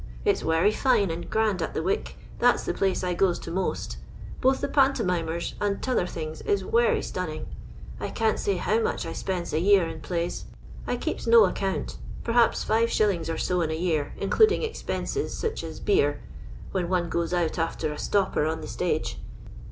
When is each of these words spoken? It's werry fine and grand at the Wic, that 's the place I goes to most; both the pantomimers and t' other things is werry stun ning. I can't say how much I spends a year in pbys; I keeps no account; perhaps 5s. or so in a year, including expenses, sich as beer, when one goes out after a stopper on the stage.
It's 0.25 0.43
werry 0.43 0.71
fine 0.71 1.11
and 1.11 1.29
grand 1.29 1.61
at 1.61 1.75
the 1.75 1.83
Wic, 1.83 2.17
that 2.39 2.59
's 2.59 2.63
the 2.65 2.73
place 2.73 3.03
I 3.03 3.13
goes 3.13 3.37
to 3.37 3.51
most; 3.51 3.97
both 4.41 4.59
the 4.59 4.67
pantomimers 4.67 5.53
and 5.61 5.79
t' 5.79 5.91
other 5.91 6.07
things 6.07 6.41
is 6.41 6.65
werry 6.65 7.03
stun 7.03 7.29
ning. 7.29 7.45
I 7.99 8.09
can't 8.09 8.39
say 8.39 8.57
how 8.57 8.79
much 8.79 9.05
I 9.05 9.13
spends 9.13 9.53
a 9.53 9.59
year 9.59 9.87
in 9.87 10.01
pbys; 10.01 10.45
I 10.87 10.97
keeps 10.97 11.27
no 11.27 11.45
account; 11.45 11.97
perhaps 12.23 12.65
5s. 12.65 13.29
or 13.31 13.37
so 13.37 13.61
in 13.61 13.69
a 13.69 13.75
year, 13.77 14.13
including 14.17 14.63
expenses, 14.63 15.37
sich 15.37 15.63
as 15.63 15.79
beer, 15.79 16.23
when 16.71 16.89
one 16.89 17.07
goes 17.07 17.31
out 17.31 17.59
after 17.59 17.93
a 17.93 17.99
stopper 17.99 18.47
on 18.47 18.61
the 18.61 18.67
stage. 18.67 19.19